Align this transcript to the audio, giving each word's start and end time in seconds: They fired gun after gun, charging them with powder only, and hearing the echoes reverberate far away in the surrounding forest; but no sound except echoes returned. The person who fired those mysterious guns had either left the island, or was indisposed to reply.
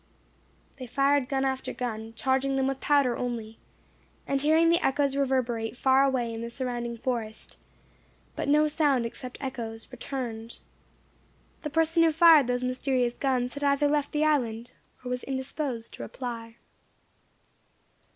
They 0.77 0.87
fired 0.87 1.29
gun 1.29 1.45
after 1.45 1.73
gun, 1.73 2.13
charging 2.15 2.55
them 2.55 2.65
with 2.65 2.79
powder 2.81 3.15
only, 3.15 3.59
and 4.25 4.41
hearing 4.41 4.69
the 4.71 4.83
echoes 4.83 5.15
reverberate 5.15 5.77
far 5.77 6.03
away 6.03 6.33
in 6.33 6.41
the 6.41 6.49
surrounding 6.49 6.97
forest; 6.97 7.55
but 8.35 8.47
no 8.47 8.67
sound 8.67 9.05
except 9.05 9.37
echoes 9.39 9.87
returned. 9.91 10.57
The 11.61 11.69
person 11.69 12.01
who 12.01 12.11
fired 12.11 12.47
those 12.47 12.63
mysterious 12.63 13.15
guns 13.15 13.53
had 13.53 13.63
either 13.63 13.87
left 13.87 14.11
the 14.11 14.25
island, 14.25 14.71
or 15.05 15.09
was 15.11 15.23
indisposed 15.23 15.93
to 15.93 16.01
reply. 16.01 16.57